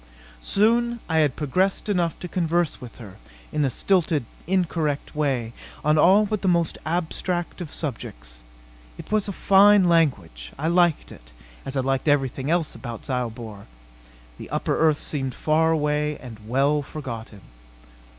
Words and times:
Soon 0.41 0.99
I 1.07 1.19
had 1.19 1.35
progressed 1.35 1.87
enough 1.87 2.17
to 2.21 2.27
converse 2.27 2.81
with 2.81 2.95
her 2.95 3.17
in 3.51 3.63
a 3.63 3.69
stilted, 3.69 4.25
incorrect 4.47 5.15
way 5.15 5.53
on 5.85 5.99
all 5.99 6.25
but 6.25 6.41
the 6.41 6.47
most 6.47 6.79
abstract 6.87 7.61
of 7.61 7.71
subjects. 7.71 8.41
It 8.97 9.11
was 9.11 9.27
a 9.27 9.31
fine 9.31 9.87
language. 9.87 10.53
I 10.57 10.69
liked 10.69 11.11
it, 11.11 11.31
as 11.67 11.77
I 11.77 11.81
liked 11.81 12.07
everything 12.07 12.49
else 12.49 12.73
about 12.73 13.05
Zyobor. 13.05 13.67
The 14.39 14.49
upper 14.49 14.75
earth 14.75 14.97
seemed 14.97 15.35
far 15.35 15.71
away 15.71 16.17
and 16.17 16.37
well 16.47 16.81
forgotten. 16.81 17.41